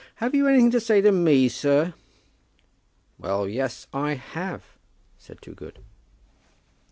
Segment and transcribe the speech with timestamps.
[0.15, 1.93] Have you anything to say to me, sir?"
[3.19, 4.63] "Well, yes; I have,"
[5.19, 5.77] said Toogood.